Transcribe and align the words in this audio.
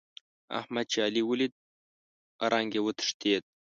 احمد 0.59 0.85
چې 0.91 0.97
علي 1.05 1.21
وليد؛ 1.29 1.53
رنګ 2.53 2.69
يې 2.77 2.81
وتښتېد. 2.83 3.43